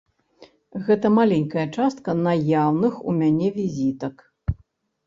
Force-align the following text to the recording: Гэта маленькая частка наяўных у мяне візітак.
Гэта 0.87 1.11
маленькая 1.17 1.65
частка 1.77 2.17
наяўных 2.25 2.93
у 3.07 3.11
мяне 3.21 3.47
візітак. 3.61 4.15